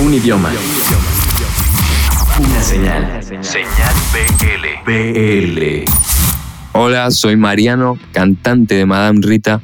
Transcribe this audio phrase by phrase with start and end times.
[0.00, 0.50] Un idioma.
[2.40, 3.22] Una señal.
[3.22, 4.92] Señal BL.
[4.92, 5.84] BL.
[6.72, 9.60] Hola, soy Mariano, cantante de Madame Rita.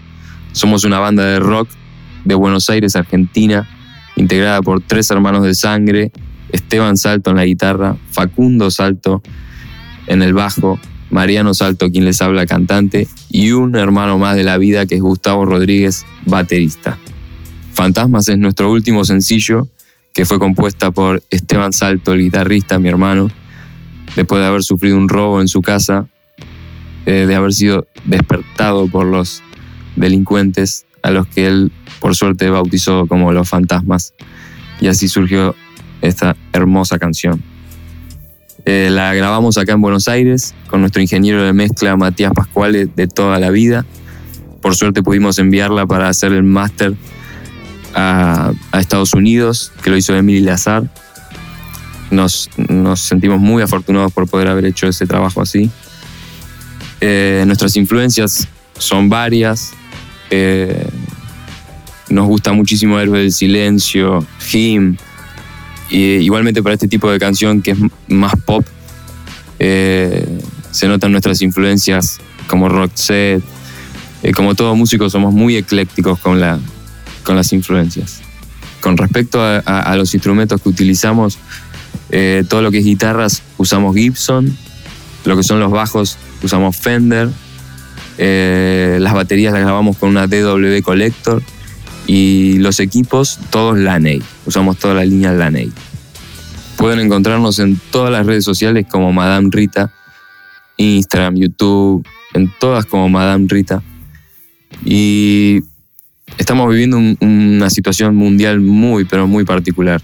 [0.53, 1.69] Somos una banda de rock
[2.25, 3.69] de Buenos Aires, Argentina,
[4.15, 6.13] integrada por tres hermanos de sangre,
[6.53, 9.23] Esteban Salto en la guitarra, Facundo Salto
[10.07, 10.79] en el bajo,
[11.11, 15.03] Mariano Salto quien les habla cantante y un hermano más de la vida que es
[15.03, 16.99] Gustavo Rodríguez, baterista.
[17.73, 19.69] Fantasmas es nuestro último sencillo
[20.13, 23.31] que fue compuesta por Esteban Salto, el guitarrista, mi hermano,
[24.17, 26.07] después de haber sufrido un robo en su casa,
[27.07, 29.43] eh, de haber sido despertado por los
[29.97, 34.15] delincuentes a los que él por suerte bautizó como los fantasmas.
[34.81, 35.55] Y así surgió
[36.01, 37.43] esta hermosa canción.
[38.67, 43.07] Eh, la grabamos acá en Buenos Aires con nuestro ingeniero de mezcla Matías Pascuale de
[43.07, 43.87] toda la vida.
[44.61, 46.95] Por suerte pudimos enviarla para hacer el máster
[47.95, 50.85] a, Estados Unidos, que lo hizo Emily Lazar.
[52.11, 52.51] Nos,
[52.97, 55.71] sentimos muy afortunados por poder haber hecho ese trabajo así.
[57.01, 59.73] Eh, nuestras influencias son varias.
[60.31, 60.89] Eh,
[62.09, 64.97] nos gusta muchísimo Héroe del Silencio, Him.
[65.89, 68.65] Y, igualmente para este tipo de canción que es más pop,
[69.59, 70.27] eh,
[70.71, 73.43] se notan nuestras influencias como Roxette.
[74.35, 76.59] como todo músico somos muy eclécticos con, la,
[77.25, 78.21] con las influencias.
[78.81, 81.39] Con respecto a, los instrumentos que utilizamos,
[82.11, 84.57] eh, todo lo que es guitarras usamos Gibson,
[85.25, 87.29] lo que son los bajos usamos Fender,
[88.17, 91.43] eh, las baterías las grabamos con una DW Collector
[92.07, 95.73] y los equipos todos Laney, usamos toda la línea Laney.
[96.77, 99.93] Pueden encontrarnos en todas las redes sociales como Madame Rita,
[100.79, 103.83] Instagram, YouTube, en todas como Madame Rita.
[104.85, 105.61] Y
[106.39, 110.01] estamos viviendo una situación mundial muy, pero muy particular.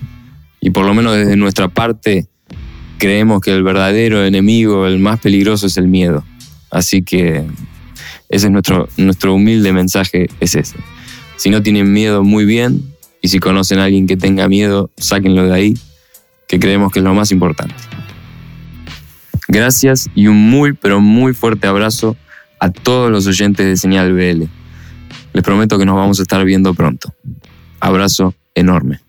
[0.61, 2.27] Y por lo menos desde nuestra parte,
[2.99, 6.25] creemos que el verdadero enemigo, el más peligroso, es el miedo.
[6.71, 7.45] Así que
[8.29, 10.77] ese es nuestro, nuestro humilde mensaje, es ese.
[11.37, 12.83] Si no tienen miedo, muy bien.
[13.23, 15.75] Y si conocen a alguien que tenga miedo, sáquenlo de ahí,
[16.49, 17.75] que creemos que es lo más importante.
[19.49, 22.17] Gracias y un muy, pero muy fuerte abrazo
[22.59, 24.45] a todos los oyentes de Señal BL.
[25.37, 27.13] Les prometo que nos vamos a estar viendo pronto.
[27.79, 29.06] Abrazo enorme.